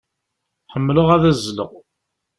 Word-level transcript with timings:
Ḥemmleɣ 0.73 1.07
ad 1.15 1.23
azzleɣ. 1.31 1.71